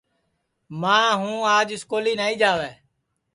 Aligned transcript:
ماں 0.81 1.09
ہوں 1.19 1.37
آج 1.55 1.67
سکولی 1.81 2.13
نائی 2.19 2.35
جاوے 2.41 2.71